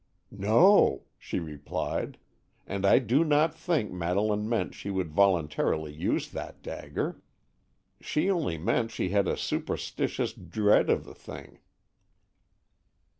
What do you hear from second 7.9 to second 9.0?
She only meant